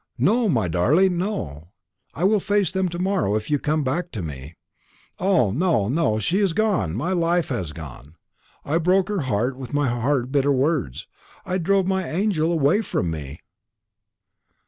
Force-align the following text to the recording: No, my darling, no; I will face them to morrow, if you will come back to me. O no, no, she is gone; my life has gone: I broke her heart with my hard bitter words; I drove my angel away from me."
No, 0.17 0.49
my 0.49 0.67
darling, 0.67 1.19
no; 1.19 1.67
I 2.15 2.23
will 2.23 2.39
face 2.39 2.71
them 2.71 2.89
to 2.89 2.97
morrow, 2.97 3.35
if 3.35 3.51
you 3.51 3.57
will 3.59 3.61
come 3.61 3.83
back 3.83 4.09
to 4.13 4.23
me. 4.23 4.55
O 5.19 5.51
no, 5.51 5.89
no, 5.89 6.17
she 6.17 6.39
is 6.39 6.53
gone; 6.53 6.95
my 6.95 7.11
life 7.11 7.49
has 7.49 7.71
gone: 7.71 8.15
I 8.65 8.79
broke 8.79 9.09
her 9.09 9.19
heart 9.21 9.57
with 9.57 9.75
my 9.75 9.89
hard 9.89 10.31
bitter 10.31 10.51
words; 10.51 11.05
I 11.45 11.59
drove 11.59 11.85
my 11.85 12.09
angel 12.09 12.51
away 12.51 12.81
from 12.81 13.11
me." 13.11 13.41